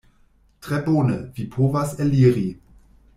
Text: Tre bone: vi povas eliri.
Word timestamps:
Tre 0.67 0.79
bone: 0.87 1.19
vi 1.35 1.45
povas 1.57 1.93
eliri. 2.07 2.47